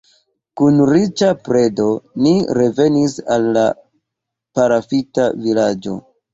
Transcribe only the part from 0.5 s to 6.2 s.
Kun riĉa predo ni revenis al la palafita vilaĝo.